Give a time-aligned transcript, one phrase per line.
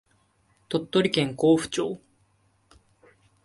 [0.67, 2.01] 鳥取県江府町